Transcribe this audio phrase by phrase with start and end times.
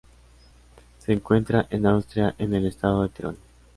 [0.97, 3.37] Se encuentra en Austria en el estado del Tirol.